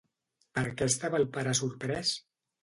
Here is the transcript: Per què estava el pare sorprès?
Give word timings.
Per 0.59 0.63
què 0.79 0.87
estava 0.93 1.19
el 1.19 1.27
pare 1.37 1.53
sorprès? 1.61 2.17